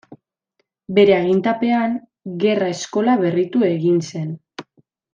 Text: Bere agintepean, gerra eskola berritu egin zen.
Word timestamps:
Bere 0.99 1.15
agintepean, 1.17 1.95
gerra 2.47 2.73
eskola 2.79 3.19
berritu 3.23 3.63
egin 3.73 4.05
zen. 4.11 4.37